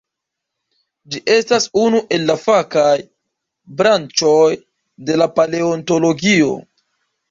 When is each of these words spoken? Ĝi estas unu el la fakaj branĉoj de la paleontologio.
Ĝi 1.15 1.21
estas 1.33 1.67
unu 1.83 2.01
el 2.17 2.25
la 2.31 2.37
fakaj 2.47 2.89
branĉoj 3.79 4.43
de 5.07 5.23
la 5.25 5.33
paleontologio. 5.41 6.55